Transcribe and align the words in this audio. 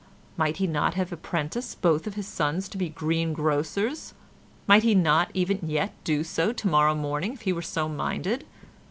Might 0.35 0.57
he 0.57 0.65
not 0.65 0.95
have 0.95 1.11
apprenticed 1.11 1.79
both 1.83 2.05
his 2.11 2.27
sons 2.27 2.67
to 2.69 2.89
greengrocers? 2.89 4.15
Might 4.65 4.81
he 4.81 4.95
not 4.95 5.29
even 5.35 5.59
yet 5.61 5.93
do 6.03 6.23
so 6.23 6.51
to 6.51 6.67
morrow 6.67 6.95
morning 6.95 7.33
if 7.33 7.41
he 7.41 7.53
were 7.53 7.61
so 7.61 7.87
minded? 7.87 8.45